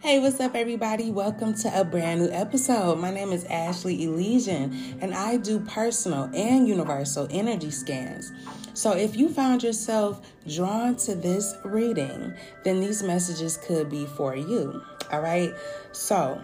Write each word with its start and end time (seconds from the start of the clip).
Hey, 0.00 0.18
what's 0.18 0.38
up, 0.40 0.54
everybody? 0.54 1.10
Welcome 1.10 1.54
to 1.54 1.80
a 1.80 1.82
brand 1.82 2.20
new 2.20 2.30
episode. 2.30 2.98
My 2.98 3.10
name 3.10 3.32
is 3.32 3.44
Ashley 3.46 4.04
Elysian, 4.04 4.98
and 5.00 5.14
I 5.14 5.38
do 5.38 5.58
personal 5.60 6.24
and 6.34 6.68
universal 6.68 7.26
energy 7.30 7.70
scans. 7.70 8.30
So, 8.74 8.92
if 8.92 9.16
you 9.16 9.30
found 9.30 9.62
yourself 9.62 10.20
drawn 10.46 10.96
to 10.96 11.14
this 11.14 11.54
reading, 11.64 12.34
then 12.62 12.80
these 12.80 13.02
messages 13.02 13.56
could 13.56 13.88
be 13.88 14.04
for 14.04 14.36
you. 14.36 14.82
All 15.10 15.22
right. 15.22 15.54
So, 15.92 16.42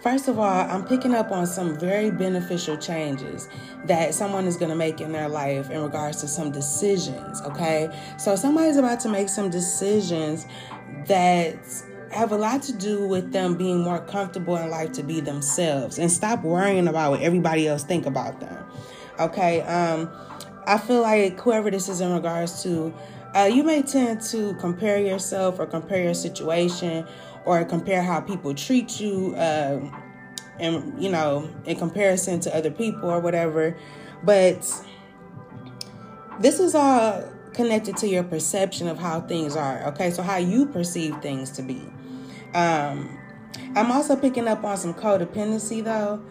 First 0.00 0.26
of 0.28 0.38
all, 0.38 0.44
I'm 0.70 0.84
picking 0.84 1.14
up 1.14 1.30
on 1.30 1.46
some 1.46 1.78
very 1.78 2.10
beneficial 2.10 2.76
changes 2.76 3.48
that 3.84 4.14
someone 4.14 4.46
is 4.46 4.56
going 4.56 4.70
to 4.70 4.76
make 4.76 5.00
in 5.00 5.12
their 5.12 5.28
life 5.28 5.70
in 5.70 5.82
regards 5.82 6.20
to 6.22 6.28
some 6.28 6.50
decisions, 6.50 7.42
okay? 7.42 7.90
So 8.16 8.34
somebody's 8.36 8.78
about 8.78 9.00
to 9.00 9.08
make 9.08 9.28
some 9.28 9.50
decisions 9.50 10.46
that 11.06 11.56
have 12.12 12.32
a 12.32 12.36
lot 12.36 12.62
to 12.62 12.72
do 12.72 13.06
with 13.06 13.32
them 13.32 13.54
being 13.54 13.80
more 13.80 14.00
comfortable 14.00 14.56
in 14.56 14.70
life 14.70 14.92
to 14.92 15.02
be 15.02 15.20
themselves 15.20 15.98
and 15.98 16.10
stop 16.10 16.42
worrying 16.42 16.88
about 16.88 17.12
what 17.12 17.22
everybody 17.22 17.66
else 17.66 17.84
think 17.84 18.06
about 18.06 18.40
them. 18.40 18.64
Okay? 19.18 19.62
Um 19.62 20.10
I 20.66 20.78
feel 20.78 21.02
like 21.02 21.40
whoever 21.40 21.70
this 21.70 21.88
is 21.88 22.00
in 22.00 22.12
regards 22.12 22.62
to 22.62 22.94
uh, 23.34 23.48
you 23.52 23.62
may 23.62 23.82
tend 23.82 24.20
to 24.20 24.54
compare 24.60 24.98
yourself 24.98 25.58
or 25.58 25.66
compare 25.66 26.04
your 26.04 26.14
situation 26.14 27.06
or 27.46 27.64
compare 27.64 28.02
how 28.02 28.20
people 28.20 28.54
treat 28.54 29.00
you 29.00 29.34
uh, 29.36 29.80
and 30.60 31.02
you 31.02 31.10
know 31.10 31.48
in 31.64 31.76
comparison 31.76 32.40
to 32.40 32.54
other 32.54 32.70
people 32.70 33.10
or 33.10 33.20
whatever 33.20 33.76
but 34.22 34.70
this 36.40 36.60
is 36.60 36.74
all 36.74 37.24
connected 37.54 37.96
to 37.96 38.08
your 38.08 38.22
perception 38.22 38.86
of 38.86 38.98
how 38.98 39.20
things 39.20 39.56
are 39.56 39.82
okay 39.86 40.10
so 40.10 40.22
how 40.22 40.36
you 40.36 40.66
perceive 40.66 41.16
things 41.22 41.50
to 41.50 41.62
be 41.62 41.82
um 42.54 43.18
i'm 43.76 43.90
also 43.90 44.16
picking 44.16 44.48
up 44.48 44.64
on 44.64 44.76
some 44.76 44.94
codependency 44.94 45.82
though. 45.82 46.22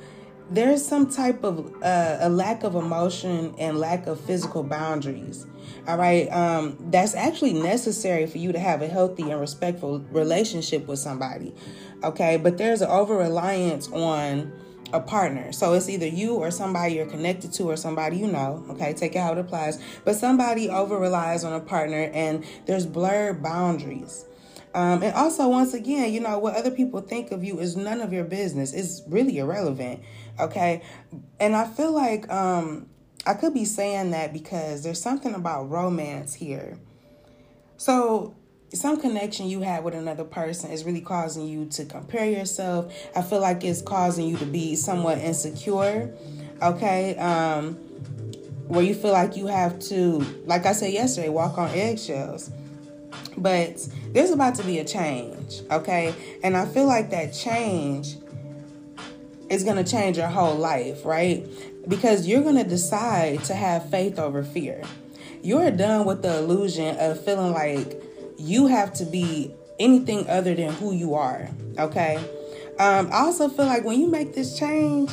There's 0.49 0.85
some 0.85 1.09
type 1.09 1.45
of 1.45 1.82
uh, 1.82 2.18
a 2.20 2.29
lack 2.29 2.63
of 2.63 2.76
emotion 2.76 3.55
and 3.57 3.77
lack 3.77 4.05
of 4.05 4.20
physical 4.20 4.63
boundaries. 4.63 5.48
All 5.87 5.98
right 5.98 6.27
um, 6.27 6.76
that's 6.91 7.15
actually 7.15 7.54
necessary 7.54 8.27
for 8.27 8.37
you 8.37 8.51
to 8.51 8.60
have 8.60 8.82
a 8.82 8.87
healthy 8.87 9.32
and 9.32 9.40
respectful 9.40 9.99
relationship 10.12 10.87
with 10.87 10.99
somebody 10.99 11.55
okay? 12.04 12.38
But 12.38 12.57
there's 12.57 12.82
an 12.82 12.90
over 12.90 13.15
reliance 13.15 13.88
on 13.91 14.51
a 14.93 14.99
partner. 14.99 15.51
So 15.54 15.73
it's 15.73 15.88
either 15.88 16.07
you 16.07 16.35
or 16.35 16.51
somebody 16.51 16.95
you're 16.95 17.05
connected 17.05 17.54
to 17.54 17.63
or 17.63 17.77
somebody 17.77 18.17
you 18.17 18.27
know 18.27 18.65
okay? 18.71 18.93
Take 18.93 19.15
it 19.15 19.20
how 19.20 19.32
it 19.32 19.38
applies. 19.38 19.82
But 20.04 20.15
somebody 20.15 20.70
over 20.70 20.98
relies 20.98 21.43
on 21.43 21.54
a 21.54 21.60
partner 21.60 22.10
and 22.13 22.45
there's 22.65 22.85
blurred 22.85 23.41
boundaries 23.41 24.26
um, 24.73 25.03
and 25.03 25.13
also, 25.15 25.49
once 25.49 25.73
again, 25.73 26.13
you 26.13 26.19
know, 26.21 26.39
what 26.39 26.55
other 26.55 26.71
people 26.71 27.01
think 27.01 27.31
of 27.31 27.43
you 27.43 27.59
is 27.59 27.75
none 27.75 27.99
of 27.99 28.13
your 28.13 28.23
business. 28.23 28.73
It's 28.73 29.01
really 29.07 29.37
irrelevant. 29.37 30.01
Okay. 30.39 30.81
And 31.39 31.55
I 31.55 31.65
feel 31.67 31.91
like 31.91 32.29
um, 32.31 32.89
I 33.25 33.33
could 33.33 33.53
be 33.53 33.65
saying 33.65 34.11
that 34.11 34.31
because 34.31 34.83
there's 34.83 35.01
something 35.01 35.33
about 35.33 35.69
romance 35.69 36.33
here. 36.33 36.77
So, 37.77 38.35
some 38.73 39.01
connection 39.01 39.47
you 39.47 39.61
had 39.61 39.83
with 39.83 39.93
another 39.93 40.23
person 40.23 40.71
is 40.71 40.85
really 40.85 41.01
causing 41.01 41.45
you 41.45 41.65
to 41.65 41.83
compare 41.83 42.25
yourself. 42.25 42.93
I 43.13 43.21
feel 43.21 43.41
like 43.41 43.65
it's 43.65 43.81
causing 43.81 44.27
you 44.27 44.37
to 44.37 44.45
be 44.45 44.77
somewhat 44.77 45.17
insecure. 45.17 46.13
Okay. 46.61 47.17
Um, 47.17 47.73
where 48.69 48.83
you 48.83 48.95
feel 48.95 49.11
like 49.11 49.35
you 49.35 49.47
have 49.47 49.79
to, 49.79 50.19
like 50.45 50.65
I 50.65 50.71
said 50.71 50.93
yesterday, 50.93 51.27
walk 51.27 51.57
on 51.57 51.69
eggshells. 51.71 52.49
But 53.37 53.87
there's 54.13 54.31
about 54.31 54.55
to 54.55 54.63
be 54.63 54.79
a 54.79 54.85
change, 54.85 55.62
okay? 55.71 56.13
And 56.43 56.55
I 56.55 56.65
feel 56.65 56.85
like 56.85 57.09
that 57.12 57.34
change 57.34 58.17
is 59.49 59.63
going 59.63 59.84
to 59.84 59.90
change 59.90 60.17
your 60.17 60.27
whole 60.27 60.55
life, 60.55 61.05
right? 61.05 61.45
Because 61.87 62.27
you're 62.27 62.43
going 62.43 62.55
to 62.55 62.63
decide 62.63 63.43
to 63.45 63.54
have 63.54 63.89
faith 63.89 64.19
over 64.19 64.44
fear. 64.44 64.81
You're 65.44 65.72
done 65.72 66.05
with 66.05 66.22
the 66.22 66.38
illusion 66.38 66.95
of 66.99 67.23
feeling 67.23 67.51
like 67.51 68.01
you 68.38 68.67
have 68.67 68.94
to 68.94 69.05
be 69.05 69.53
anything 69.79 70.29
other 70.29 70.53
than 70.53 70.72
who 70.73 70.93
you 70.93 71.16
are, 71.16 71.49
okay? 71.79 72.17
Um, 72.79 73.09
I 73.11 73.19
also 73.19 73.49
feel 73.49 73.66
like 73.66 73.83
when 73.83 73.99
you 73.99 74.07
make 74.07 74.33
this 74.33 74.57
change, 74.57 75.11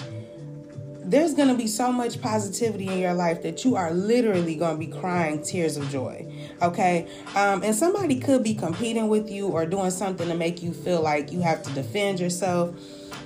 there's 1.10 1.34
going 1.34 1.48
to 1.48 1.54
be 1.54 1.66
so 1.66 1.90
much 1.90 2.20
positivity 2.20 2.86
in 2.86 2.98
your 2.98 3.14
life 3.14 3.42
that 3.42 3.64
you 3.64 3.76
are 3.76 3.92
literally 3.92 4.54
going 4.54 4.78
to 4.78 4.86
be 4.86 4.92
crying 4.92 5.42
tears 5.42 5.76
of 5.76 5.88
joy. 5.90 6.30
Okay. 6.60 7.08
Um, 7.34 7.62
and 7.62 7.74
somebody 7.74 8.20
could 8.20 8.42
be 8.42 8.54
competing 8.54 9.08
with 9.08 9.30
you 9.30 9.48
or 9.48 9.64
doing 9.64 9.90
something 9.90 10.28
to 10.28 10.34
make 10.34 10.62
you 10.62 10.72
feel 10.72 11.00
like 11.00 11.32
you 11.32 11.40
have 11.40 11.62
to 11.62 11.72
defend 11.72 12.20
yourself. 12.20 12.74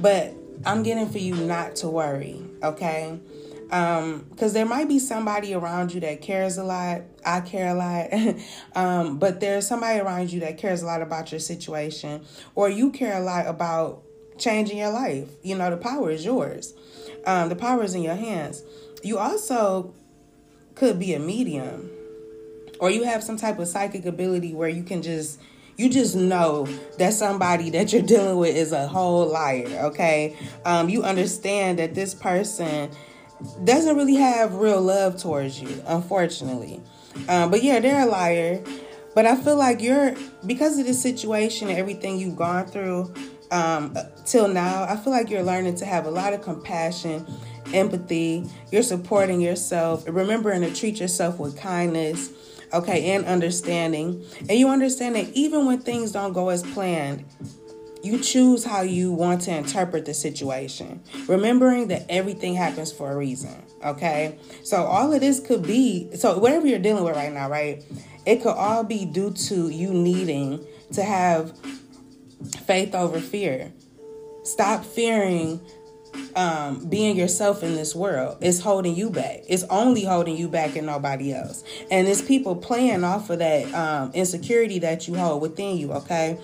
But 0.01 0.35
I'm 0.65 0.83
getting 0.83 1.09
for 1.09 1.19
you 1.19 1.35
not 1.35 1.77
to 1.77 1.89
worry. 1.89 2.41
Okay. 2.63 3.19
Um, 3.73 4.27
because 4.31 4.53
there 4.53 4.67
might 4.67 4.87
be 4.87 4.99
somebody 4.99 5.55
around 5.55 5.95
you 5.95 6.01
that 6.01 6.21
cares 6.21 6.59
a 6.59 6.65
lot. 6.65 7.03
I 7.25 7.41
care 7.41 7.69
a 7.69 7.75
lot. 7.75 8.37
um, 8.77 9.19
but 9.19 9.41
there's 9.41 9.67
somebody 9.67 9.99
around 9.99 10.31
you 10.31 10.41
that 10.41 10.59
cares 10.59 10.83
a 10.83 10.87
lot 10.87 11.01
about 11.01 11.33
your 11.33 11.41
situation, 11.41 12.25
or 12.55 12.69
you 12.69 12.91
care 12.91 13.17
a 13.17 13.25
lot 13.25 13.47
about 13.47 14.03
changing 14.43 14.79
your 14.79 14.91
life. 14.91 15.29
You 15.43 15.57
know, 15.57 15.71
the 15.71 15.77
power 15.77 16.11
is 16.11 16.25
yours. 16.25 16.75
Um, 17.27 17.49
the 17.49 17.57
power 17.57 17.83
is 17.83 17.95
in 17.95 18.03
your 18.03 18.17
hands. 18.17 18.63
You 19.03 19.19
also 19.19 19.95
could 20.75 20.99
be 20.99 21.15
a 21.15 21.19
medium, 21.19 21.91
or 22.81 22.91
you 22.91 23.05
have 23.05 23.23
some 23.23 23.37
type 23.37 23.59
of 23.59 23.69
psychic 23.69 24.07
ability 24.07 24.55
where 24.55 24.69
you 24.69 24.83
can 24.83 25.03
just 25.03 25.41
you 25.77 25.89
just 25.89 26.15
know 26.15 26.67
that 26.99 27.15
somebody 27.15 27.71
that 27.71 27.93
you're 27.93 28.03
dealing 28.03 28.37
with 28.39 28.55
is 28.55 28.73
a 28.73 28.87
whole 28.87 29.27
liar. 29.27 29.87
Okay, 29.87 30.37
um, 30.65 30.89
you 30.89 31.03
understand 31.03 31.79
that 31.79 31.95
this 31.95 32.15
person 32.15 32.91
doesn't 33.65 33.97
really 33.97 34.17
have 34.17 34.55
real 34.55 34.81
love 34.81 35.21
towards 35.21 35.61
you, 35.61 35.83
unfortunately. 35.87 36.81
Um, 37.29 37.51
but 37.51 37.63
yeah, 37.63 37.81
they're 37.81 38.07
a 38.07 38.11
liar. 38.11 38.63
But 39.15 39.27
I 39.27 39.37
feel 39.37 39.57
like 39.57 39.83
you're 39.83 40.15
because 40.47 40.79
of 40.79 40.87
the 40.87 40.95
situation 40.95 41.69
and 41.69 41.79
everything 41.79 42.19
you've 42.19 42.37
gone 42.37 42.67
through 42.67 43.13
um, 43.53 43.97
till 44.25 44.49
now, 44.49 44.85
I 44.85 44.97
feel 44.97 45.13
like 45.13 45.29
you're 45.29 45.43
learning 45.43 45.75
to 45.77 45.85
have 45.85 46.07
a 46.07 46.11
lot 46.11 46.33
of 46.33 46.41
compassion, 46.41 47.25
empathy. 47.75 48.49
You're 48.71 48.83
supporting 48.83 49.41
yourself, 49.41 50.05
remembering 50.09 50.63
to 50.63 50.75
treat 50.75 50.99
yourself 50.99 51.39
with 51.39 51.57
kindness, 51.57 52.31
okay, 52.73 53.11
and 53.13 53.27
understanding. 53.27 54.25
And 54.41 54.53
you 54.53 54.69
understand 54.69 55.17
that 55.17 55.29
even 55.35 55.67
when 55.67 55.81
things 55.81 56.13
don't 56.13 56.33
go 56.33 56.49
as 56.49 56.63
planned, 56.63 57.27
you 58.03 58.19
choose 58.19 58.65
how 58.65 58.81
you 58.81 59.13
want 59.13 59.43
to 59.43 59.55
interpret 59.55 60.07
the 60.07 60.15
situation, 60.15 61.03
remembering 61.29 61.89
that 61.89 62.07
everything 62.09 62.55
happens 62.55 62.91
for 62.91 63.13
a 63.13 63.17
reason. 63.17 63.63
Okay, 63.85 64.39
so 64.65 64.85
all 64.85 65.13
of 65.13 65.21
this 65.21 65.41
could 65.41 65.63
be 65.63 66.09
so 66.17 66.39
whatever 66.39 66.67
you're 66.67 66.79
dealing 66.79 67.05
with 67.05 67.17
right 67.17 67.33
now, 67.33 67.51
right? 67.51 67.85
It 68.25 68.43
could 68.43 68.55
all 68.55 68.83
be 68.83 69.05
due 69.05 69.31
to 69.31 69.69
you 69.69 69.93
needing 69.93 70.65
to 70.93 71.03
have 71.03 71.53
faith 72.67 72.95
over 72.95 73.21
fear. 73.21 73.73
Stop 74.45 74.85
fearing 74.85 75.61
um, 76.35 76.85
being 76.87 77.17
yourself 77.17 77.63
in 77.63 77.75
this 77.75 77.95
world. 77.95 78.39
It's 78.41 78.61
holding 78.61 78.95
you 78.95 79.11
back. 79.11 79.43
It's 79.49 79.65
only 79.65 80.05
holding 80.05 80.37
you 80.37 80.49
back 80.49 80.77
and 80.77 80.87
nobody 80.87 81.33
else. 81.33 81.65
And 81.91 82.09
it's 82.09 82.23
people 82.23 82.57
playing 82.57 83.05
off 83.05 83.31
of 83.31 83.39
that 83.39 83.73
um, 83.75 84.13
insecurity 84.13 84.79
that 84.81 85.09
you 85.09 85.15
hold 85.15 85.43
within 85.43 85.77
you, 85.77 85.93
okay? 85.93 86.39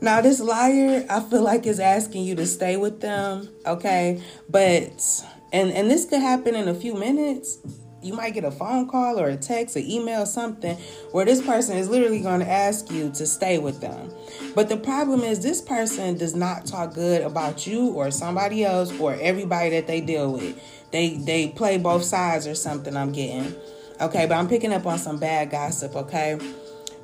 Now, 0.00 0.20
this 0.20 0.40
liar, 0.40 1.06
I 1.08 1.20
feel 1.20 1.42
like 1.42 1.66
is 1.66 1.80
asking 1.80 2.24
you 2.24 2.34
to 2.36 2.46
stay 2.46 2.76
with 2.76 3.00
them, 3.00 3.48
okay? 3.64 4.22
But, 4.48 5.24
and, 5.52 5.70
and 5.70 5.90
this 5.90 6.04
could 6.04 6.20
happen 6.20 6.54
in 6.54 6.68
a 6.68 6.74
few 6.74 6.94
minutes 6.94 7.58
you 8.06 8.14
might 8.14 8.34
get 8.34 8.44
a 8.44 8.50
phone 8.50 8.88
call 8.88 9.18
or 9.18 9.28
a 9.28 9.36
text 9.36 9.76
or 9.76 9.80
email 9.80 10.24
something 10.24 10.76
where 11.10 11.24
this 11.24 11.42
person 11.42 11.76
is 11.76 11.88
literally 11.88 12.20
going 12.20 12.40
to 12.40 12.48
ask 12.48 12.90
you 12.90 13.10
to 13.10 13.26
stay 13.26 13.58
with 13.58 13.80
them. 13.80 14.12
But 14.54 14.68
the 14.68 14.76
problem 14.76 15.20
is 15.20 15.40
this 15.40 15.60
person 15.60 16.16
does 16.16 16.34
not 16.34 16.64
talk 16.66 16.94
good 16.94 17.22
about 17.22 17.66
you 17.66 17.88
or 17.88 18.10
somebody 18.10 18.64
else 18.64 18.98
or 18.98 19.16
everybody 19.20 19.70
that 19.70 19.86
they 19.86 20.00
deal 20.00 20.32
with. 20.32 20.58
They 20.92 21.16
they 21.16 21.48
play 21.48 21.78
both 21.78 22.04
sides 22.04 22.46
or 22.46 22.54
something 22.54 22.96
I'm 22.96 23.12
getting. 23.12 23.54
Okay, 24.00 24.26
but 24.26 24.34
I'm 24.34 24.48
picking 24.48 24.72
up 24.72 24.86
on 24.86 24.98
some 24.98 25.18
bad 25.18 25.50
gossip, 25.50 25.96
okay? 25.96 26.38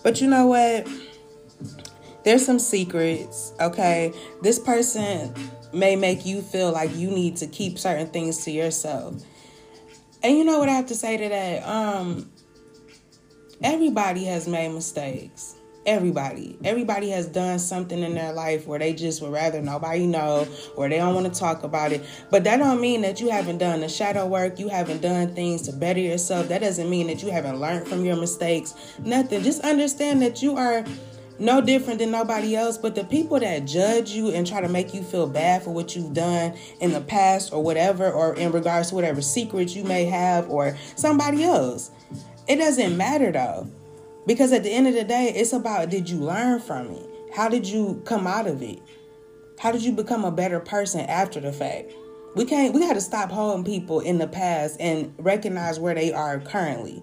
But 0.02 0.20
you 0.20 0.28
know 0.28 0.46
what? 0.46 0.88
There's 2.24 2.44
some 2.44 2.58
secrets, 2.58 3.52
okay? 3.60 4.12
This 4.42 4.58
person 4.58 5.34
may 5.72 5.96
make 5.96 6.26
you 6.26 6.42
feel 6.42 6.70
like 6.70 6.94
you 6.94 7.10
need 7.10 7.36
to 7.38 7.46
keep 7.46 7.78
certain 7.78 8.06
things 8.08 8.44
to 8.44 8.50
yourself. 8.50 9.22
And 10.22 10.38
you 10.38 10.44
know 10.44 10.58
what 10.58 10.68
I 10.68 10.72
have 10.72 10.86
to 10.86 10.94
say 10.94 11.16
to 11.16 11.28
that? 11.28 11.66
Um, 11.66 12.30
everybody 13.62 14.24
has 14.24 14.46
made 14.46 14.72
mistakes. 14.72 15.56
Everybody. 15.84 16.56
Everybody 16.62 17.10
has 17.10 17.26
done 17.26 17.58
something 17.58 18.04
in 18.04 18.14
their 18.14 18.32
life 18.32 18.68
where 18.68 18.78
they 18.78 18.92
just 18.92 19.20
would 19.20 19.32
rather 19.32 19.60
nobody 19.60 20.06
know 20.06 20.46
or 20.76 20.88
they 20.88 20.98
don't 20.98 21.14
want 21.14 21.32
to 21.32 21.38
talk 21.38 21.64
about 21.64 21.90
it. 21.90 22.04
But 22.30 22.44
that 22.44 22.58
don't 22.58 22.80
mean 22.80 23.02
that 23.02 23.20
you 23.20 23.30
haven't 23.30 23.58
done 23.58 23.80
the 23.80 23.88
shadow 23.88 24.24
work, 24.26 24.60
you 24.60 24.68
haven't 24.68 25.02
done 25.02 25.34
things 25.34 25.62
to 25.62 25.72
better 25.72 25.98
yourself. 25.98 26.46
That 26.48 26.60
doesn't 26.60 26.88
mean 26.88 27.08
that 27.08 27.20
you 27.24 27.32
haven't 27.32 27.58
learned 27.58 27.88
from 27.88 28.04
your 28.04 28.14
mistakes. 28.14 28.76
Nothing. 29.00 29.42
Just 29.42 29.62
understand 29.62 30.22
that 30.22 30.40
you 30.40 30.56
are 30.56 30.84
no 31.42 31.60
different 31.60 31.98
than 31.98 32.10
nobody 32.10 32.56
else. 32.56 32.78
But 32.78 32.94
the 32.94 33.04
people 33.04 33.38
that 33.40 33.66
judge 33.66 34.12
you 34.12 34.30
and 34.30 34.46
try 34.46 34.60
to 34.60 34.68
make 34.68 34.94
you 34.94 35.02
feel 35.02 35.26
bad 35.26 35.62
for 35.62 35.70
what 35.70 35.94
you've 35.94 36.14
done 36.14 36.54
in 36.80 36.92
the 36.92 37.00
past 37.00 37.52
or 37.52 37.62
whatever, 37.62 38.10
or 38.10 38.34
in 38.34 38.52
regards 38.52 38.90
to 38.90 38.94
whatever 38.94 39.20
secrets 39.20 39.74
you 39.74 39.84
may 39.84 40.04
have 40.04 40.48
or 40.48 40.76
somebody 40.96 41.44
else, 41.44 41.90
it 42.46 42.56
doesn't 42.56 42.96
matter 42.96 43.32
though. 43.32 43.68
Because 44.26 44.52
at 44.52 44.62
the 44.62 44.70
end 44.70 44.86
of 44.86 44.94
the 44.94 45.04
day, 45.04 45.32
it's 45.34 45.52
about 45.52 45.90
did 45.90 46.08
you 46.08 46.18
learn 46.18 46.60
from 46.60 46.90
it? 46.90 47.08
How 47.34 47.48
did 47.48 47.66
you 47.66 48.00
come 48.04 48.26
out 48.26 48.46
of 48.46 48.62
it? 48.62 48.80
How 49.58 49.72
did 49.72 49.82
you 49.82 49.92
become 49.92 50.24
a 50.24 50.30
better 50.30 50.60
person 50.60 51.00
after 51.00 51.40
the 51.40 51.52
fact? 51.52 51.92
We 52.34 52.44
can't 52.44 52.72
we 52.72 52.80
got 52.80 52.94
to 52.94 53.00
stop 53.00 53.30
holding 53.30 53.64
people 53.64 54.00
in 54.00 54.18
the 54.18 54.28
past 54.28 54.76
and 54.80 55.12
recognize 55.18 55.78
where 55.78 55.94
they 55.94 56.12
are 56.12 56.40
currently. 56.40 57.02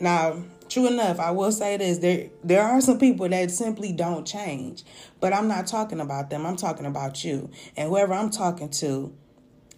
Now, 0.00 0.42
true 0.72 0.86
enough, 0.86 1.20
I 1.20 1.30
will 1.30 1.52
say 1.52 1.76
this, 1.76 1.98
there 1.98 2.28
there 2.42 2.62
are 2.62 2.80
some 2.80 2.98
people 2.98 3.28
that 3.28 3.50
simply 3.50 3.92
don't 3.92 4.26
change. 4.26 4.84
But 5.20 5.32
I'm 5.32 5.48
not 5.48 5.66
talking 5.66 6.00
about 6.00 6.30
them. 6.30 6.46
I'm 6.46 6.56
talking 6.56 6.86
about 6.86 7.24
you. 7.24 7.50
And 7.76 7.88
whoever 7.88 8.14
I'm 8.14 8.30
talking 8.30 8.70
to, 8.70 9.12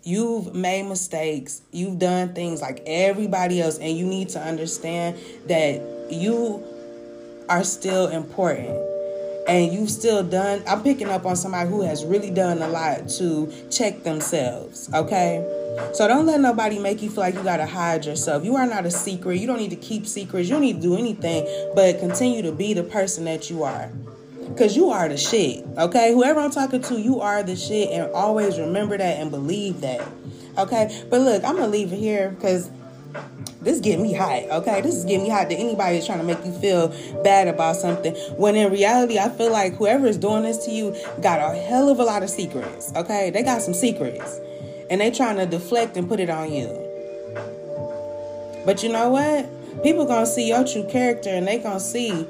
you've 0.03 0.55
made 0.55 0.87
mistakes. 0.89 1.63
You've 1.73 1.99
done 1.99 2.35
things 2.35 2.63
like 2.63 2.83
everybody 2.87 3.61
else 3.61 3.79
and 3.79 3.97
you 3.97 4.07
need 4.07 4.29
to 4.31 4.41
understand 4.41 5.19
that 5.47 5.83
you 6.11 6.63
are 7.49 7.65
still 7.65 8.09
important 8.09 8.94
and 9.47 9.73
you've 9.73 9.91
still 9.91 10.23
done 10.23 10.63
i'm 10.67 10.83
picking 10.83 11.09
up 11.09 11.27
on 11.27 11.37
somebody 11.37 11.69
who 11.69 11.83
has 11.83 12.05
really 12.05 12.31
done 12.31 12.63
a 12.63 12.69
lot 12.69 13.09
to 13.09 13.53
check 13.71 14.03
themselves 14.03 14.89
okay? 14.95 15.45
So 15.93 16.07
don't 16.07 16.27
let 16.27 16.41
nobody 16.41 16.79
make 16.79 17.03
you 17.03 17.11
feel 17.11 17.21
like 17.21 17.35
you 17.35 17.43
gotta 17.43 17.67
hide 17.67 18.05
yourself. 18.05 18.45
You 18.45 18.57
are 18.57 18.67
not 18.67 18.87
a 18.87 18.91
secret. 18.91 19.41
You 19.41 19.47
don't 19.47 19.59
need 19.59 19.71
to 19.71 19.77
keep 19.77 20.07
secrets. 20.07 20.49
You 20.49 20.55
don't 20.55 20.63
need 20.63 20.77
to 20.77 20.83
do 20.83 20.97
anything 20.97 21.47
but 21.75 21.99
continue 21.99 22.43
to 22.43 22.53
be 22.53 22.75
the 22.75 22.83
person 22.85 23.25
that 23.25 23.51
you 23.51 23.65
are. 23.65 23.91
Because 24.49 24.77
you 24.77 24.91
are 24.91 25.09
the 25.09 25.17
shit 25.17 25.65
okay? 25.79 26.13
Whoever 26.13 26.41
i'm 26.41 26.51
talking 26.51 26.83
to 26.83 27.01
you 27.01 27.21
are 27.21 27.43
the 27.43 27.57
shit 27.57 27.89
and 27.91 28.13
always 28.13 28.59
remember 28.59 28.97
that 28.99 29.19
and 29.19 29.31
believe 29.31 29.81
that 29.81 30.07
okay? 30.59 31.05
But 31.09 31.23
look 31.23 31.43
i'm 31.45 31.57
gonna 31.57 31.69
leave 31.69 31.93
it 31.93 31.99
here 31.99 32.31
because 32.31 32.71
this 33.65 33.77
is 33.77 33.81
getting 33.81 34.03
me 34.03 34.13
hot, 34.13 34.43
okay? 34.51 34.83
This 34.83 34.95
is 34.95 35.05
getting 35.05 35.25
me 35.25 35.31
hot 35.31 35.49
to 35.49 35.57
anybody 35.57 35.95
that's 35.95 36.07
trying 36.07 36.19
to 36.19 36.25
make 36.25 36.45
you 36.45 36.53
feel 36.53 36.95
bad 37.23 37.49
about 37.49 37.77
something. 37.77 38.15
When 38.37 38.57
in 38.57 38.71
reality, 38.71 39.19
I 39.19 39.31
feel 39.31 39.51
like 39.51 39.75
whoever 39.75 40.07
is 40.07 40.19
doing 40.19 40.43
this 40.43 40.65
to 40.67 40.71
you 40.71 40.95
got 41.23 41.41
a 41.41 41.59
hell 41.59 41.89
of 41.89 41.99
a 41.99 42.05
lot 42.05 42.23
of 42.23 42.31
secrets, 42.31 42.93
okay? 42.95 43.31
They 43.31 43.43
got 43.43 43.63
some 43.63 43.75
secrets. 43.75 44.39
And 44.91 45.01
they 45.01 45.11
trying 45.11 45.37
to 45.37 45.47
deflect 45.47 45.97
and 45.97 46.07
put 46.07 46.21
it 46.21 46.29
on 46.29 46.53
you. 46.53 46.67
But 48.67 48.83
you 48.83 48.93
know 48.93 49.09
what? 49.09 49.83
People 49.83 50.05
gonna 50.05 50.27
see 50.27 50.49
your 50.49 50.65
true 50.67 50.87
character 50.87 51.31
and 51.31 51.47
they 51.47 51.59
gonna 51.59 51.81
see 51.81 52.27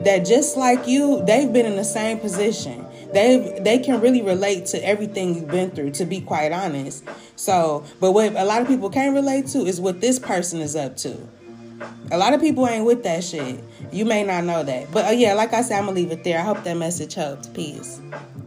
that 0.00 0.24
just 0.24 0.56
like 0.56 0.86
you, 0.86 1.22
they've 1.26 1.52
been 1.52 1.66
in 1.66 1.76
the 1.76 1.84
same 1.84 2.18
position 2.18 2.86
they 3.12 3.58
they 3.60 3.78
can 3.78 4.00
really 4.00 4.22
relate 4.22 4.66
to 4.66 4.84
everything 4.84 5.34
you've 5.34 5.48
been 5.48 5.70
through 5.70 5.92
to 5.92 6.04
be 6.04 6.20
quite 6.20 6.52
honest. 6.52 7.04
So 7.36 7.84
but 8.00 8.12
what 8.12 8.34
a 8.34 8.44
lot 8.44 8.62
of 8.62 8.68
people 8.68 8.90
can't 8.90 9.14
relate 9.14 9.46
to 9.48 9.58
is 9.60 9.80
what 9.80 10.00
this 10.00 10.18
person 10.18 10.60
is 10.60 10.76
up 10.76 10.96
to. 10.98 11.16
A 12.12 12.18
lot 12.18 12.32
of 12.32 12.40
people 12.40 12.66
ain't 12.68 12.84
with 12.84 13.02
that 13.02 13.24
shit. 13.24 13.62
You 13.90 14.04
may 14.04 14.22
not 14.22 14.44
know 14.44 14.62
that. 14.62 14.90
But 14.92 15.06
uh, 15.06 15.10
yeah 15.10 15.34
like 15.34 15.52
i 15.52 15.62
said 15.62 15.78
i'm 15.78 15.86
gonna 15.86 15.96
leave 15.96 16.10
it 16.10 16.24
there. 16.24 16.38
I 16.38 16.42
hope 16.42 16.62
that 16.64 16.76
message 16.76 17.14
helped. 17.14 17.52
Peace 17.54 18.00